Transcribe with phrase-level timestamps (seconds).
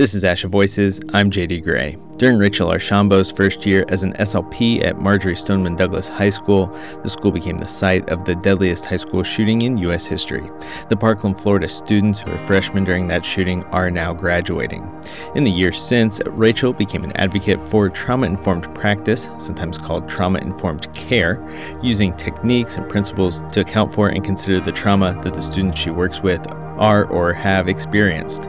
[0.00, 0.98] This is Asha Voices.
[1.12, 1.98] I'm JD Gray.
[2.16, 6.68] During Rachel Archambault's first year as an SLP at Marjory Stoneman Douglas High School,
[7.02, 10.06] the school became the site of the deadliest high school shooting in U.S.
[10.06, 10.50] history.
[10.88, 14.90] The Parkland, Florida students who were freshmen during that shooting are now graduating.
[15.34, 20.38] In the years since, Rachel became an advocate for trauma informed practice, sometimes called trauma
[20.38, 21.46] informed care,
[21.82, 25.90] using techniques and principles to account for and consider the trauma that the students she
[25.90, 26.40] works with
[26.80, 28.48] are or have experienced.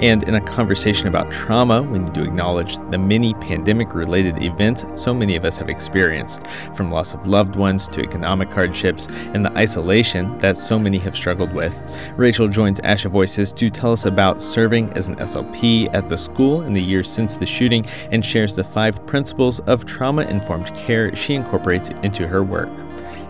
[0.00, 4.84] And in a conversation about trauma, we need to acknowledge the many pandemic related events
[4.96, 9.44] so many of us have experienced, from loss of loved ones to economic hardships and
[9.44, 11.80] the isolation that so many have struggled with.
[12.16, 16.62] Rachel joins Asha Voices to tell us about serving as an SLP at the school
[16.62, 21.14] in the years since the shooting and shares the five principles of trauma informed care
[21.14, 22.70] she incorporates into her work.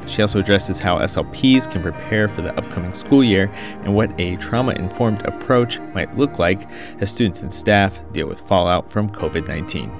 [0.06, 3.50] She also addresses how SLPs can prepare for the upcoming school year
[3.82, 6.68] and what a trauma informed approach might look like
[7.00, 9.90] as students and staff deal with fallout from COVID 19.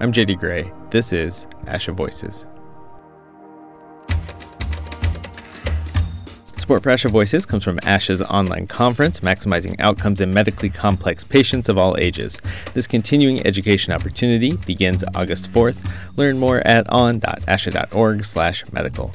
[0.00, 0.72] I'm JD Gray.
[0.90, 2.46] This is Asha Voices.
[6.68, 11.70] Support for Asha Voices comes from ASHA's online conference, Maximizing Outcomes in Medically Complex Patients
[11.70, 12.42] of All Ages.
[12.74, 15.90] This continuing education opportunity begins August 4th.
[16.18, 19.14] Learn more at on.asha.org slash medical.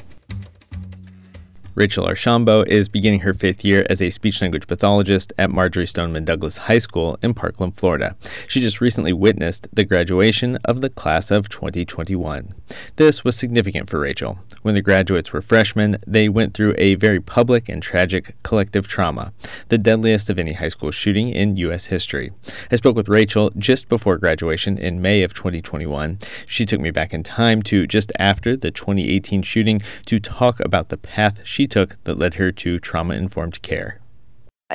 [1.76, 6.24] Rachel Archambault is beginning her fifth year as a speech language pathologist at Marjory Stoneman
[6.24, 8.16] Douglas High School in Parkland, Florida.
[8.48, 12.54] She just recently witnessed the graduation of the class of 2021.
[12.98, 14.38] This was significant for Rachel.
[14.62, 19.34] When the graduates were freshmen, they went through a very public and tragic collective trauma,
[19.70, 21.88] the deadliest of any high school shooting in U.S.
[21.88, 22.32] history.
[22.72, 26.20] I spoke with Rachel just before graduation in May of 2021.
[26.46, 30.90] She took me back in time to just after the 2018 shooting to talk about
[30.90, 34.02] the path she she took that led her to trauma informed care?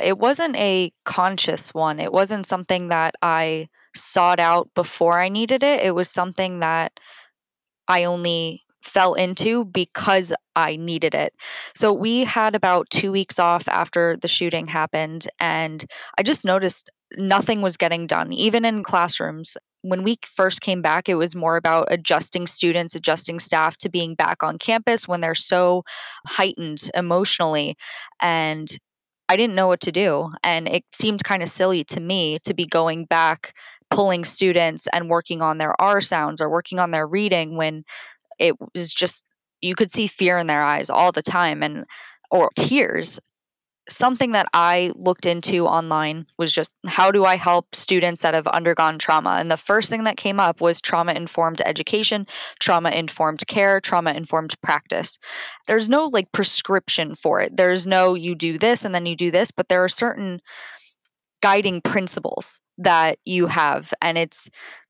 [0.01, 1.99] It wasn't a conscious one.
[1.99, 5.83] It wasn't something that I sought out before I needed it.
[5.83, 6.99] It was something that
[7.87, 11.33] I only fell into because I needed it.
[11.75, 15.85] So we had about two weeks off after the shooting happened, and
[16.17, 21.07] I just noticed nothing was getting done, even in classrooms when we first came back,
[21.07, 25.35] it was more about adjusting students, adjusting staff to being back on campus when they're
[25.35, 25.83] so
[26.27, 27.75] heightened emotionally.
[28.21, 28.67] And
[29.29, 30.33] I didn't know what to do.
[30.43, 33.53] And it seemed kind of silly to me to be going back,
[33.89, 37.83] pulling students and working on their R sounds or working on their reading when
[38.39, 39.23] it was just,
[39.61, 41.85] you could see fear in their eyes all the time and,
[42.31, 43.19] or tears
[43.89, 48.47] something that I looked into online was just how do I help students that have
[48.47, 49.37] undergone trauma?
[49.39, 52.27] And the first thing that came up was trauma informed education,
[52.59, 55.17] trauma informed care, trauma informed practice.
[55.67, 57.57] There's no like prescription for it.
[57.57, 60.39] There's no you do this and then you do this, but there are certain
[61.41, 64.49] guiding principles that you have and it's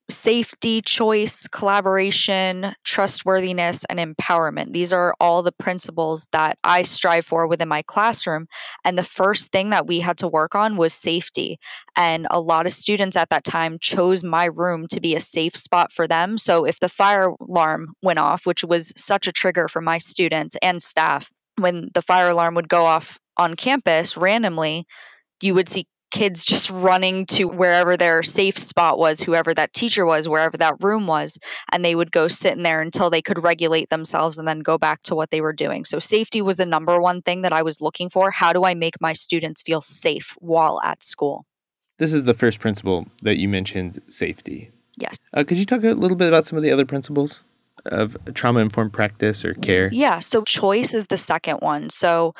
[0.09, 4.74] safety, choice, collaboration, trustworthiness, and empowerment.
[4.74, 8.47] These are all the principles that I strive for within my classroom.
[8.84, 11.59] And the first thing that we had to work on was safety.
[11.96, 15.56] And a lot of students at that time chose my room to be a safe
[15.56, 16.38] spot for them.
[16.38, 20.56] So if the fire alarm went off, which was such a trigger for my students
[20.62, 24.86] and staff, when the fire alarm would go off on campus randomly,
[25.41, 30.06] you would see kids just running to wherever their safe spot was, whoever that teacher
[30.06, 31.40] was, wherever that room was,
[31.72, 34.78] and they would go sit in there until they could regulate themselves and then go
[34.78, 35.86] back to what they were doing.
[35.86, 38.31] So, safety was the number one thing that I was looking for.
[38.31, 41.46] How do I make my students feel safe while at school?
[41.97, 44.72] This is the first principle that you mentioned safety.
[44.97, 45.18] Yes.
[45.34, 47.44] Uh, could you talk a little bit about some of the other principles?
[47.86, 49.90] Of trauma informed practice or care?
[49.94, 51.90] Yeah, so choice is the second one.
[51.90, 52.34] So,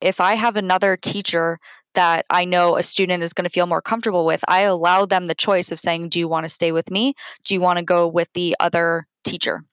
[0.00, 1.58] if I have another teacher
[1.94, 5.26] that I know a student is going to feel more comfortable with, I allow them
[5.26, 7.14] the choice of saying, Do you want to stay with me?
[7.44, 9.64] Do you want to go with the other teacher?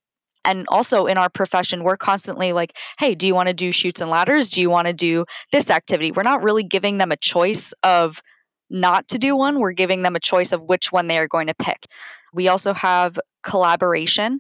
[0.46, 4.02] And also in our profession, we're constantly like, Hey, do you want to do Chutes
[4.02, 4.50] and Ladders?
[4.50, 6.12] Do you want to do this activity?
[6.12, 8.22] We're not really giving them a choice of
[8.70, 11.48] not to do one, we're giving them a choice of which one they are going
[11.48, 11.86] to pick.
[12.34, 14.40] We also have collaboration.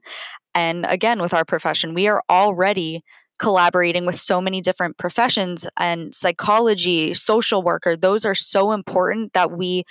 [0.53, 3.03] And again, with our profession, we are already
[3.39, 9.51] collaborating with so many different professions and psychology, social worker, those are so important that
[9.51, 9.83] we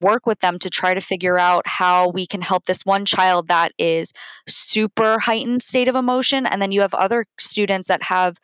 [0.00, 3.48] work with them to try to figure out how we can help this one child
[3.48, 4.12] that is
[4.46, 6.46] super heightened state of emotion.
[6.46, 8.36] And then you have other students that have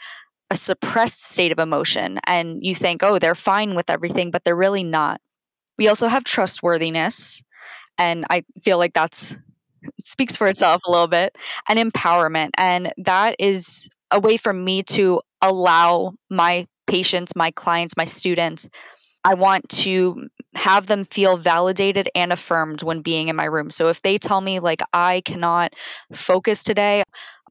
[0.50, 4.56] a suppressed state of emotion and you think oh they're fine with everything but they're
[4.56, 5.20] really not.
[5.78, 7.42] We also have trustworthiness
[7.98, 9.36] and i feel like that's
[10.00, 11.36] speaks for itself a little bit
[11.68, 12.50] and empowerment.
[12.56, 18.68] And that is a way for me to allow my patients, my clients, my students
[19.24, 23.70] I want to have them feel validated and affirmed when being in my room.
[23.70, 25.74] So if they tell me, like, I cannot
[26.12, 27.02] focus today,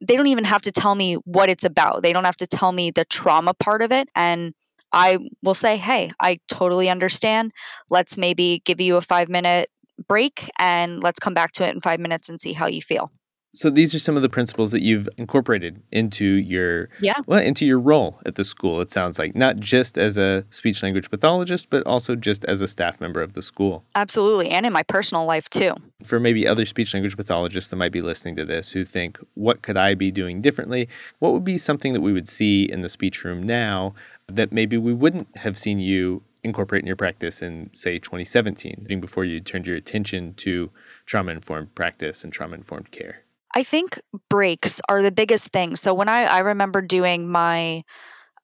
[0.02, 2.02] they don't even have to tell me what it's about.
[2.02, 4.08] They don't have to tell me the trauma part of it.
[4.14, 4.52] And
[4.92, 7.52] I will say, hey, I totally understand.
[7.88, 9.68] Let's maybe give you a five minute
[10.08, 13.10] break and let's come back to it in five minutes and see how you feel.
[13.52, 17.66] So these are some of the principles that you've incorporated into your yeah well into
[17.66, 18.80] your role at the school.
[18.80, 22.68] It sounds like not just as a speech language pathologist, but also just as a
[22.68, 23.84] staff member of the school.
[23.94, 25.74] Absolutely, and in my personal life too.
[26.04, 29.62] For maybe other speech language pathologists that might be listening to this who think, "What
[29.62, 30.88] could I be doing differently?"
[31.18, 33.94] What would be something that we would see in the speech room now
[34.28, 39.24] that maybe we wouldn't have seen you incorporate in your practice in say 2017 before
[39.24, 40.70] you turned your attention to
[41.04, 43.24] trauma informed practice and trauma informed care
[43.54, 43.98] I think
[44.28, 45.76] breaks are the biggest thing.
[45.76, 47.82] So when I, I remember doing my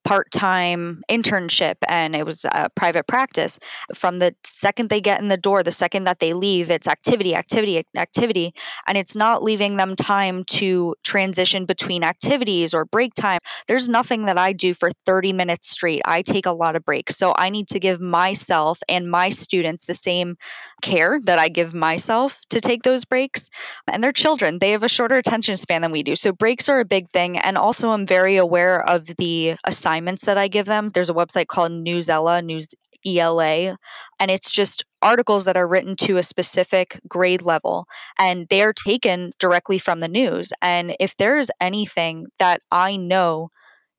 [0.07, 3.59] part time internship and it was a private practice.
[3.93, 7.35] From the second they get in the door, the second that they leave, it's activity,
[7.35, 8.55] activity, activity.
[8.87, 13.41] And it's not leaving them time to transition between activities or break time.
[13.67, 16.03] There's nothing that I do for 30 minutes straight.
[16.05, 17.17] I take a lot of breaks.
[17.17, 20.37] So I need to give myself and my students the same
[20.83, 23.51] care that I give myself to take those breaks.
[23.89, 26.15] And they're children, they have a shorter attention span than we do.
[26.15, 27.37] So breaks are a big thing.
[27.39, 30.91] And also, I'm very aware of the assignment assignments that I give them.
[30.93, 32.75] There's a website called Newsela, News
[33.07, 33.79] ELA,
[34.19, 37.87] and it's just articles that are written to a specific grade level
[38.19, 40.53] and they're taken directly from the news.
[40.61, 43.51] And if there's anything that I know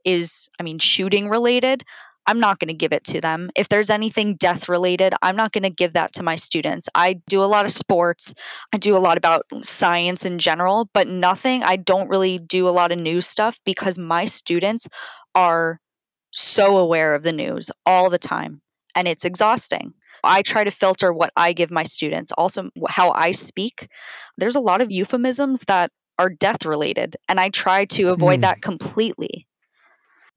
[0.05, 1.83] is, I mean, shooting related,
[2.27, 3.49] I'm not going to give it to them.
[3.55, 6.89] If there's anything death related, I'm not going to give that to my students.
[6.93, 8.33] I do a lot of sports,
[8.73, 12.71] I do a lot about science in general, but nothing, I don't really do a
[12.71, 14.87] lot of news stuff because my students
[15.33, 15.79] are
[16.37, 18.61] so aware of the news all the time,
[18.95, 19.93] and it's exhausting.
[20.23, 23.87] I try to filter what I give my students, also how I speak.
[24.37, 28.41] There's a lot of euphemisms that are death related, and I try to avoid mm.
[28.41, 29.47] that completely.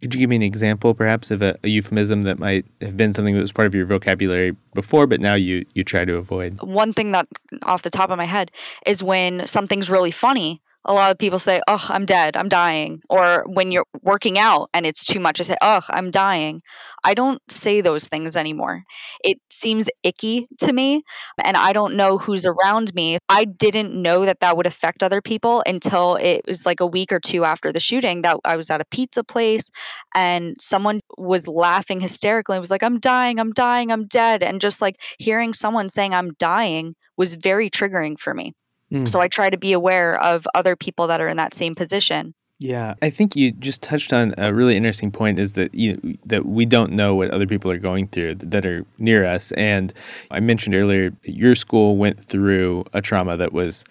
[0.00, 3.12] Could you give me an example, perhaps, of a, a, euphemism that might have been
[3.12, 6.62] something that was part of your vocabulary before, but now you you try to avoid?
[6.62, 7.28] One thing that,
[7.64, 8.50] off the top of my head,
[8.86, 13.00] is when something's really funny a lot of people say, Oh, I'm dead, I'm dying.
[13.10, 16.62] Or when you're working out and it's too much, I say, Oh, I'm dying.
[17.04, 18.84] I don't say those things anymore.
[19.22, 21.02] It seems icky to me,
[21.42, 23.18] and I don't know who's around me.
[23.28, 27.12] I didn't know that that would affect other people until it was like a week
[27.12, 29.70] or two after the shooting that I was at a pizza place
[30.14, 32.56] and someone was laughing hysterically.
[32.56, 34.42] It was like, I'm dying, I'm dying, I'm dead.
[34.42, 38.54] And just like hearing someone saying I'm dying was very triggering for me.
[38.92, 39.08] Mm.
[39.08, 42.34] So I try to be aware of other people that are in that same position.
[42.60, 46.44] Yeah, I think you just touched on a really interesting point is that you that
[46.44, 49.50] we don't know what other people are going through that are near us.
[49.52, 49.94] And
[50.30, 53.86] I mentioned earlier your school went through a trauma that was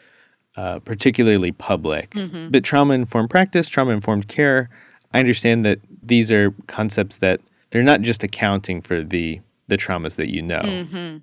[0.55, 2.49] uh, particularly public, mm-hmm.
[2.51, 4.69] but trauma informed practice, trauma informed care.
[5.15, 7.41] I understand that these are concepts that
[7.71, 10.61] they're not just accounting for the the traumas that you know.
[10.61, 11.17] Mm-hmm.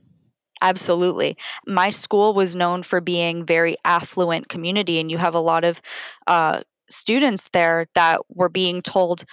[0.62, 1.36] Absolutely.
[1.66, 5.80] My school was known for being very affluent community and you have a lot of
[6.26, 9.24] uh, students there that were being told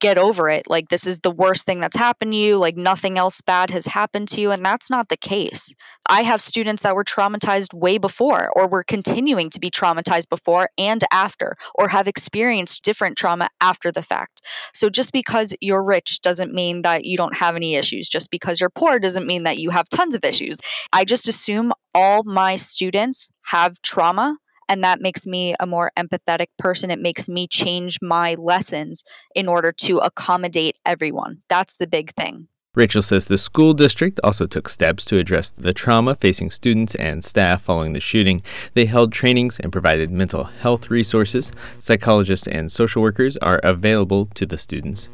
[0.00, 0.68] get over it.
[0.68, 2.58] Like, this is the worst thing that's happened to you.
[2.58, 4.50] Like, nothing else bad has happened to you.
[4.50, 5.74] And that's not the case.
[6.06, 10.68] I have students that were traumatized way before, or were continuing to be traumatized before
[10.78, 14.40] and after, or have experienced different trauma after the fact.
[14.72, 18.08] So, just because you're rich doesn't mean that you don't have any issues.
[18.08, 20.58] Just because you're poor doesn't mean that you have tons of issues.
[20.92, 26.46] I just assume all my students have trauma and that makes me a more empathetic
[26.58, 26.90] person.
[26.90, 29.04] It makes me change my lessons
[29.34, 31.42] in order to accommodate everyone.
[31.48, 32.48] That's the big thing.
[32.76, 37.24] Rachel says the school district also took steps to address the trauma facing students and
[37.24, 38.42] staff following the shooting.
[38.74, 41.52] They held trainings and provided mental health resources.
[41.78, 45.08] Psychologists and social workers are available to the students.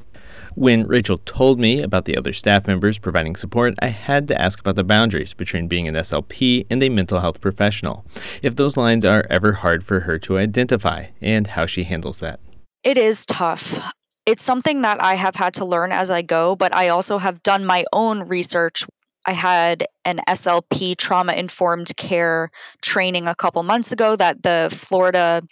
[0.55, 4.61] When Rachel told me about the other staff members providing support, I had to ask
[4.61, 8.05] about the boundaries between being an SLP and a mental health professional,
[8.43, 12.41] if those lines are ever hard for her to identify, and how she handles that.
[12.83, 13.81] It is tough.
[14.27, 17.43] It's something that I have had to learn as I go, but I also have
[17.43, 18.85] done my own research
[19.25, 25.43] I had an SLP trauma informed care training a couple months ago that the Florida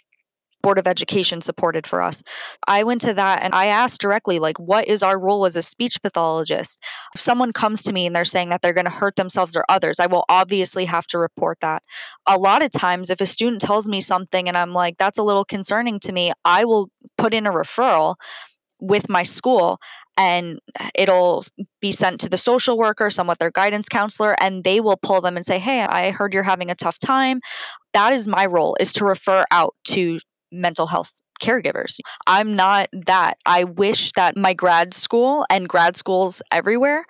[0.61, 2.21] Board of Education supported for us.
[2.67, 5.61] I went to that and I asked directly, like, what is our role as a
[5.61, 6.83] speech pathologist?
[7.15, 9.65] If someone comes to me and they're saying that they're going to hurt themselves or
[9.69, 11.83] others, I will obviously have to report that.
[12.27, 15.23] A lot of times, if a student tells me something and I'm like, that's a
[15.23, 18.15] little concerning to me, I will put in a referral
[18.81, 19.79] with my school
[20.17, 20.59] and
[20.95, 21.43] it'll
[21.79, 25.37] be sent to the social worker, somewhat their guidance counselor, and they will pull them
[25.37, 27.39] and say, Hey, I heard you're having a tough time.
[27.93, 30.19] That is my role is to refer out to
[30.51, 31.99] mental health caregivers.
[32.27, 33.37] I'm not that.
[33.45, 37.05] I wish that my grad school and grad schools everywhere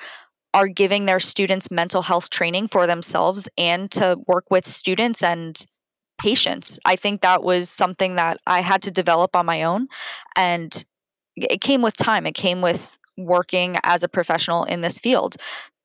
[0.54, 5.66] are giving their students mental health training for themselves and to work with students and
[6.22, 6.80] patients.
[6.86, 9.88] I think that was something that I had to develop on my own.
[10.36, 10.84] And
[11.36, 15.36] it came with time, it came with working as a professional in this field.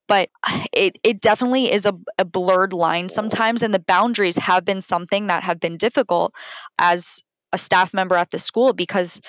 [0.08, 0.30] But
[0.72, 5.26] it, it definitely is a, a blurred line sometimes, and the boundaries have been something
[5.26, 6.32] that have been difficult
[6.78, 7.22] as
[7.56, 9.20] a staff member at the school because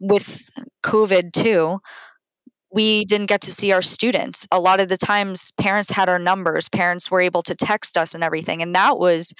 [0.00, 0.48] with
[0.84, 1.80] COVID too,
[2.72, 4.46] we didn't get to see our students.
[4.52, 8.14] A lot of the times, parents had our numbers, parents were able to text us
[8.14, 8.62] and everything.
[8.62, 9.32] And that was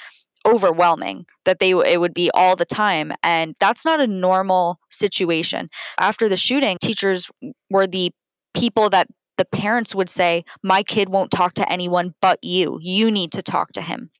[0.46, 5.68] overwhelming that they it would be all the time and that's not a normal situation
[5.98, 7.28] after the shooting teachers
[7.68, 8.12] were the
[8.56, 13.10] people that the parents would say my kid won't talk to anyone but you you
[13.10, 14.10] need to talk to him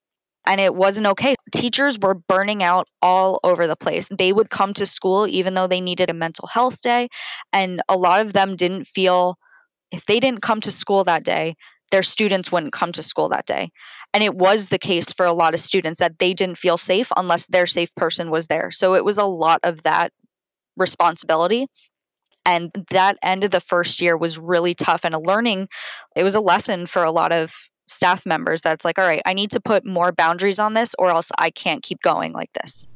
[0.46, 4.72] and it wasn't okay teachers were burning out all over the place they would come
[4.72, 7.08] to school even though they needed a mental health day
[7.52, 9.36] and a lot of them didn't feel
[9.90, 11.54] if they didn't come to school that day
[11.90, 13.70] their students wouldn't come to school that day.
[14.12, 17.12] And it was the case for a lot of students that they didn't feel safe
[17.16, 18.70] unless their safe person was there.
[18.70, 20.12] So it was a lot of that
[20.76, 21.66] responsibility.
[22.44, 25.68] And that end of the first year was really tough and a learning,
[26.14, 27.54] it was a lesson for a lot of
[27.86, 31.10] staff members that's like, all right, I need to put more boundaries on this or
[31.10, 32.88] else I can't keep going like this.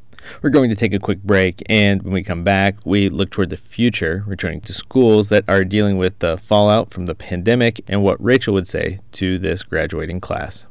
[0.42, 3.48] We're going to take a quick break, and when we come back, we look toward
[3.50, 8.02] the future, returning to schools that are dealing with the fallout from the pandemic and
[8.02, 10.66] what Rachel would say to this graduating class.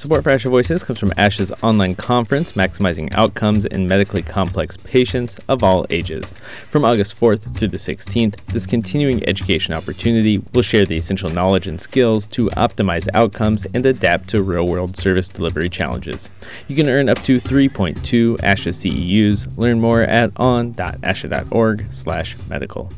[0.00, 5.38] Support for ASHA Voices comes from ASHA's online conference, Maximizing Outcomes in Medically Complex Patients
[5.46, 6.32] of All Ages.
[6.62, 11.66] From August 4th through the 16th, this continuing education opportunity will share the essential knowledge
[11.66, 16.30] and skills to optimize outcomes and adapt to real world service delivery challenges.
[16.66, 19.54] You can earn up to 3.2 ASHA CEUs.
[19.58, 22.90] Learn more at on.asha.org/slash medical.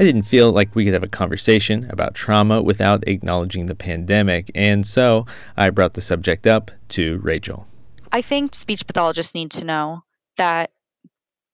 [0.00, 4.50] I didn't feel like we could have a conversation about trauma without acknowledging the pandemic,
[4.54, 5.26] and so
[5.58, 7.66] I brought the subject up to Rachel.
[8.10, 10.04] I think speech pathologists need to know
[10.38, 10.70] that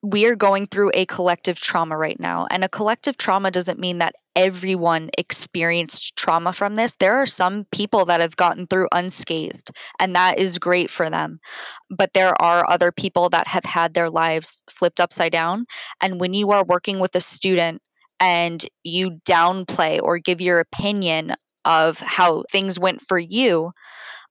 [0.01, 2.47] we are going through a collective trauma right now.
[2.49, 6.95] And a collective trauma doesn't mean that everyone experienced trauma from this.
[6.95, 11.41] There are some people that have gotten through unscathed, and that is great for them.
[11.91, 15.67] But there are other people that have had their lives flipped upside down.
[16.01, 17.83] And when you are working with a student
[18.21, 23.73] and you downplay or give your opinion of how things went for you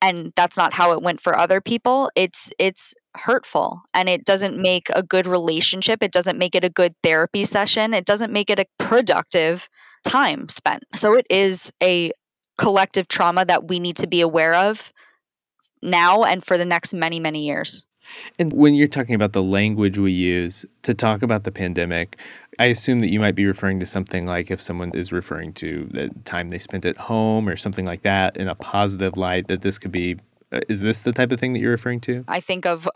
[0.02, 4.58] and that's not how it went for other people it's it's hurtful and it doesn't
[4.58, 8.50] make a good relationship it doesn't make it a good therapy session it doesn't make
[8.50, 9.68] it a productive
[10.06, 10.84] time spent.
[10.94, 12.12] So it is a
[12.58, 14.94] collective trauma that we need to be aware of
[15.82, 17.86] now and for the next many many years
[18.40, 22.20] and when you're talking about the language we use to talk about the pandemic,
[22.60, 25.88] I assume that you might be referring to something like if someone is referring to
[25.92, 29.62] the time they spent at home or something like that in a positive light, that
[29.62, 30.18] this could be.
[30.52, 32.24] Uh, is this the type of thing that you're referring to?
[32.28, 32.88] I think of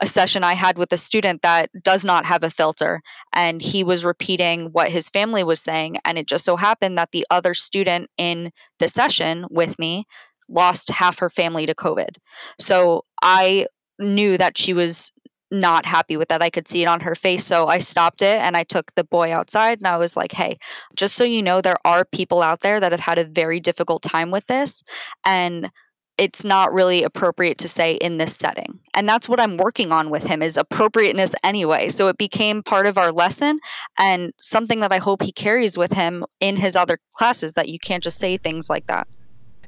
[0.00, 3.00] a session I had with a student that does not have a filter,
[3.32, 5.96] and he was repeating what his family was saying.
[6.04, 10.04] And it just so happened that the other student in the session with me
[10.48, 12.16] lost half her family to COVID.
[12.58, 13.66] So I
[13.98, 15.12] knew that she was
[15.50, 16.42] not happy with that.
[16.42, 17.44] I could see it on her face.
[17.44, 20.58] So I stopped it and I took the boy outside and I was like, hey,
[20.94, 24.02] just so you know, there are people out there that have had a very difficult
[24.02, 24.82] time with this.
[25.24, 25.70] And
[26.18, 28.80] it's not really appropriate to say in this setting.
[28.92, 31.88] And that's what I'm working on with him is appropriateness anyway.
[31.88, 33.60] So it became part of our lesson
[33.98, 37.78] and something that I hope he carries with him in his other classes that you
[37.78, 39.06] can't just say things like that.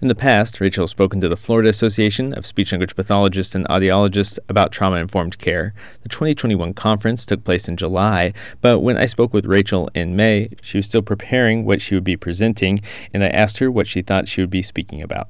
[0.03, 3.69] In the past, Rachel has spoken to the Florida Association of Speech Language Pathologists and
[3.69, 5.75] Audiologists about trauma informed care.
[6.03, 10.49] The 2021 conference took place in July, but when I spoke with Rachel in May,
[10.63, 12.81] she was still preparing what she would be presenting,
[13.13, 15.29] and I asked her what she thought she would be speaking about.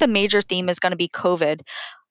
[0.00, 1.62] The major theme is going to be COVID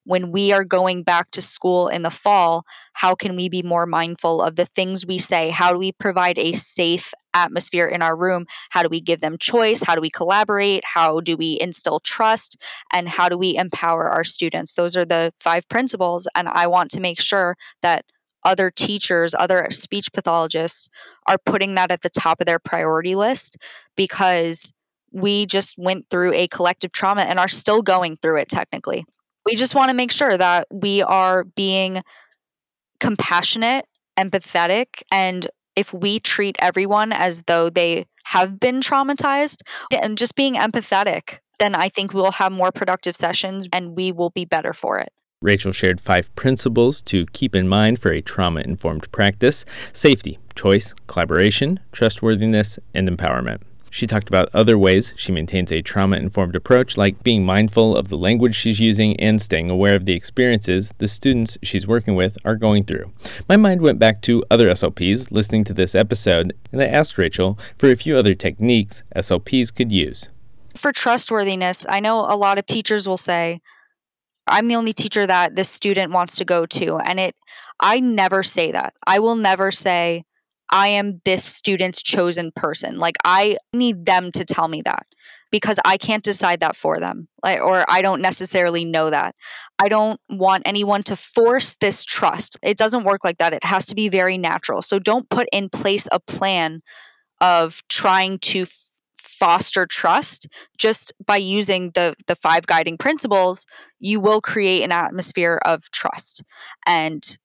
[0.04, 2.64] when we are going back to school in the fall,
[2.94, 5.50] how can we be more mindful of the things we say?
[5.50, 8.46] How do we provide a safe atmosphere in our room?
[8.70, 9.82] How do we give them choice?
[9.82, 10.84] How do we collaborate?
[10.84, 12.56] How do we instill trust?
[12.92, 14.74] And how do we empower our students?
[14.74, 16.26] Those are the five principles.
[16.34, 18.04] And I want to make sure that
[18.42, 20.88] other teachers, other speech pathologists
[21.26, 23.58] are putting that at the top of their priority list
[23.96, 24.72] because
[25.12, 29.04] we just went through a collective trauma and are still going through it technically
[29.46, 32.02] we just want to make sure that we are being
[32.98, 33.86] compassionate,
[34.18, 40.54] empathetic, and if we treat everyone as though they have been traumatized and just being
[40.54, 44.98] empathetic, then I think we'll have more productive sessions and we will be better for
[44.98, 45.10] it.
[45.42, 50.94] Rachel shared five principles to keep in mind for a trauma informed practice safety, choice,
[51.06, 53.62] collaboration, trustworthiness, and empowerment.
[53.90, 58.08] She talked about other ways she maintains a trauma informed approach, like being mindful of
[58.08, 62.38] the language she's using and staying aware of the experiences the students she's working with
[62.44, 63.12] are going through.
[63.48, 67.58] My mind went back to other SLPs listening to this episode, and I asked Rachel
[67.76, 70.28] for a few other techniques SLPs could use.
[70.76, 73.60] For trustworthiness, I know a lot of teachers will say,
[74.46, 76.98] I'm the only teacher that this student wants to go to.
[76.98, 77.34] And it,
[77.78, 78.94] I never say that.
[79.06, 80.24] I will never say,
[80.72, 82.98] I am this student's chosen person.
[82.98, 85.06] Like I need them to tell me that
[85.50, 87.28] because I can't decide that for them.
[87.42, 89.34] Like, or I don't necessarily know that.
[89.78, 92.58] I don't want anyone to force this trust.
[92.62, 93.52] It doesn't work like that.
[93.52, 94.82] It has to be very natural.
[94.82, 96.82] So don't put in place a plan
[97.40, 100.46] of trying to f- foster trust
[100.78, 103.64] just by using the the five guiding principles
[103.98, 106.42] you will create an atmosphere of trust
[106.86, 107.38] and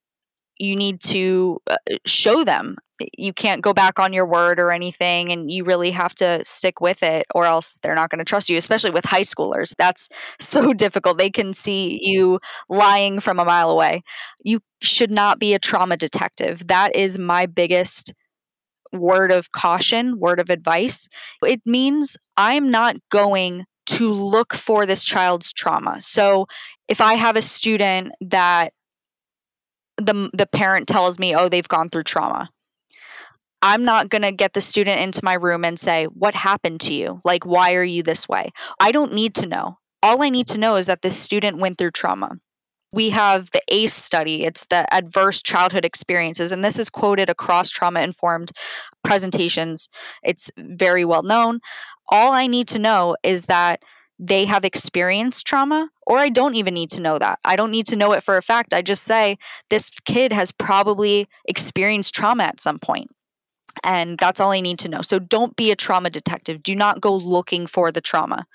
[0.57, 2.75] you need to uh, show them
[3.17, 6.81] you can't go back on your word or anything and you really have to stick
[6.81, 9.75] with it or else they're not going to trust you especially with high schoolers.
[9.77, 10.09] That's
[10.39, 11.17] so difficult.
[11.17, 14.01] They can see you lying from a mile away.
[14.43, 16.67] You should not be a trauma detective.
[16.67, 18.13] That is my biggest
[18.93, 21.07] word of caution word of advice.
[21.43, 25.99] It means i'm not going to look for this child's trauma.
[25.99, 26.47] So
[26.87, 28.71] if i have a student that
[29.97, 32.49] the the parent tells me oh they've gone through trauma
[33.65, 36.93] I'm not going to get the student into my room and say, What happened to
[36.93, 37.19] you?
[37.25, 38.51] Like, why are you this way?
[38.79, 39.79] I don't need to know.
[40.03, 42.37] All I need to know is that this student went through trauma.
[42.93, 47.71] We have the ACE study, it's the adverse childhood experiences, and this is quoted across
[47.71, 48.51] trauma informed
[49.03, 49.89] presentations.
[50.23, 51.59] It's very well known.
[52.09, 53.81] All I need to know is that
[54.19, 57.39] they have experienced trauma, or I don't even need to know that.
[57.43, 58.75] I don't need to know it for a fact.
[58.75, 59.37] I just say
[59.71, 63.09] this kid has probably experienced trauma at some point.
[63.83, 65.01] And that's all I need to know.
[65.01, 66.63] So don't be a trauma detective.
[66.63, 68.45] Do not go looking for the trauma.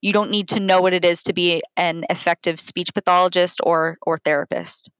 [0.00, 3.98] You don't need to know what it is to be an effective speech pathologist or
[4.02, 4.90] or therapist.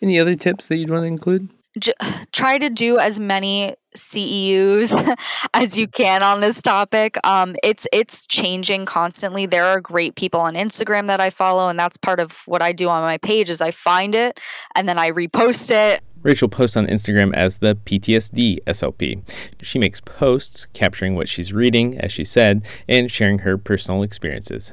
[0.00, 1.48] Any other tips that you'd want to include?
[1.78, 1.92] J-
[2.32, 5.16] try to do as many CEUs
[5.54, 7.18] as you can on this topic.
[7.24, 9.46] Um, it's it's changing constantly.
[9.46, 12.72] There are great people on Instagram that I follow, and that's part of what I
[12.72, 13.50] do on my page.
[13.50, 14.40] Is I find it
[14.74, 16.02] and then I repost it.
[16.22, 19.22] Rachel posts on Instagram as the PTSD SLP.
[19.62, 24.72] She makes posts capturing what she's reading, as she said, and sharing her personal experiences.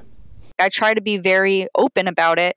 [0.58, 2.56] I try to be very open about it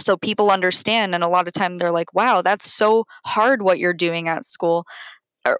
[0.00, 3.78] so people understand and a lot of time they're like wow that's so hard what
[3.78, 4.84] you're doing at school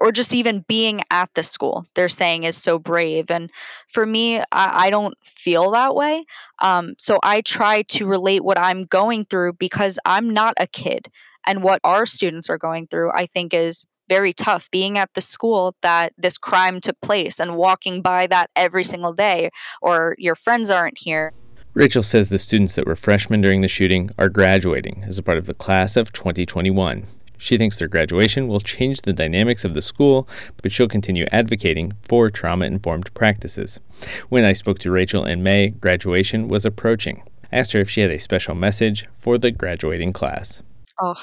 [0.01, 3.29] or just even being at the school they're saying is so brave.
[3.29, 3.49] And
[3.87, 6.25] for me i, I don't feel that way.
[6.59, 11.09] Um, so i try to relate what i'm going through because i'm not a kid.
[11.45, 15.21] And what our students are going through i think is very tough being at the
[15.21, 19.49] school that this crime took place and walking by that every single day
[19.81, 21.33] or your friends aren't here.
[21.73, 25.39] Rachel says the students that were freshmen during the shooting are graduating as a part
[25.39, 27.05] of the class of 2021.
[27.43, 30.29] She thinks their graduation will change the dynamics of the school,
[30.61, 33.81] but she'll continue advocating for trauma informed practices.
[34.29, 37.21] When I spoke to Rachel in May, graduation was approaching.
[37.51, 40.63] I asked her if she had a special message for the graduating class.
[41.01, 41.21] Oh,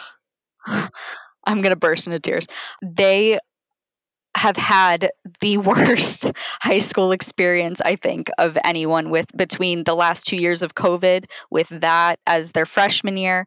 [1.47, 2.47] I'm going to burst into tears.
[2.83, 3.39] They
[4.37, 5.09] have had
[5.41, 10.63] the worst high school experience i think of anyone with between the last 2 years
[10.63, 13.45] of covid with that as their freshman year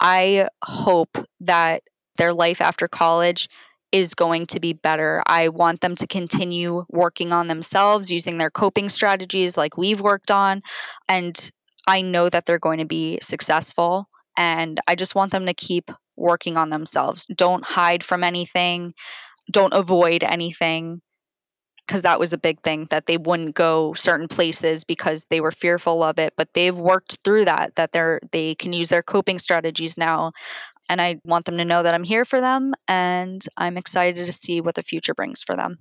[0.00, 1.84] i hope that
[2.16, 3.48] their life after college
[3.92, 5.22] is going to be better.
[5.26, 10.30] I want them to continue working on themselves using their coping strategies like we've worked
[10.30, 10.62] on
[11.08, 11.50] and
[11.86, 15.90] I know that they're going to be successful and I just want them to keep
[16.16, 17.26] working on themselves.
[17.26, 18.94] Don't hide from anything
[19.50, 21.02] don't avoid anything
[21.86, 25.52] because that was a big thing that they wouldn't go certain places because they were
[25.52, 29.38] fearful of it but they've worked through that that they're they can use their coping
[29.38, 30.32] strategies now
[30.88, 34.32] and i want them to know that i'm here for them and i'm excited to
[34.32, 35.78] see what the future brings for them.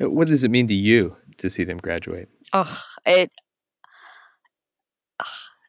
[0.00, 2.28] Uh, what does it mean to you to see them graduate?
[2.52, 3.30] Oh it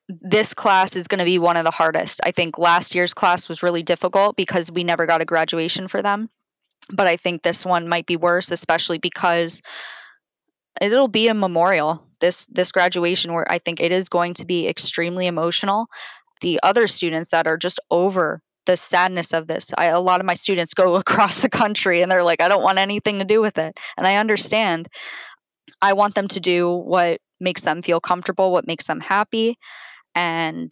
[0.07, 2.19] this class is going to be one of the hardest.
[2.25, 6.01] I think last year's class was really difficult because we never got a graduation for
[6.01, 6.29] them
[6.91, 9.61] but I think this one might be worse, especially because
[10.81, 12.07] it'll be a memorial.
[12.19, 15.87] This this graduation where I think it is going to be extremely emotional.
[16.41, 19.73] The other students that are just over the sadness of this.
[19.77, 22.63] I, a lot of my students go across the country and they're like, I don't
[22.63, 23.77] want anything to do with it.
[23.97, 24.87] And I understand.
[25.81, 29.57] I want them to do what makes them feel comfortable, what makes them happy.
[30.15, 30.71] And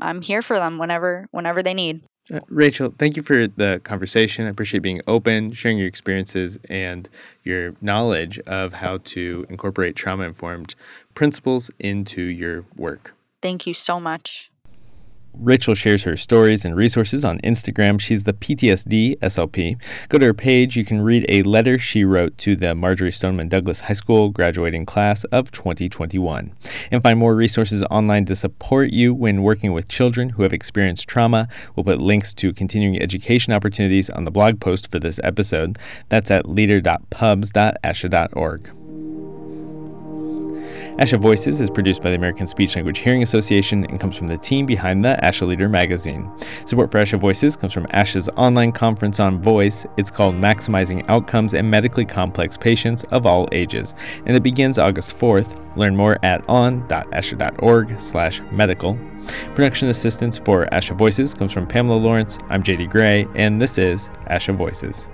[0.00, 2.04] I'm here for them whenever whenever they need.
[2.32, 4.46] Uh, Rachel, thank you for the conversation.
[4.46, 7.08] I appreciate being open, sharing your experiences and
[7.44, 10.74] your knowledge of how to incorporate trauma informed
[11.14, 13.14] principles into your work.
[13.42, 14.51] Thank you so much.
[15.34, 18.00] Rachel shares her stories and resources on Instagram.
[18.00, 19.80] She's the PTSD SLP.
[20.08, 20.76] Go to her page.
[20.76, 24.86] You can read a letter she wrote to the Marjory Stoneman Douglas High School graduating
[24.86, 26.52] class of 2021.
[26.90, 31.08] And find more resources online to support you when working with children who have experienced
[31.08, 31.48] trauma.
[31.74, 35.78] We'll put links to continuing education opportunities on the blog post for this episode.
[36.08, 38.81] That's at leader.pubs.asha.org.
[40.98, 44.36] ASHA Voices is produced by the American Speech Language Hearing Association and comes from the
[44.36, 46.30] team behind the ASHA Leader magazine.
[46.66, 49.86] Support for ASHA Voices comes from ASHA's online conference on voice.
[49.96, 53.94] It's called Maximizing Outcomes in Medically Complex Patients of All Ages,
[54.26, 55.58] and it begins August 4th.
[55.76, 58.98] Learn more at on.asha.org/medical.
[59.54, 62.38] Production assistance for ASHA Voices comes from Pamela Lawrence.
[62.50, 65.08] I'm JD Gray, and this is ASHA Voices.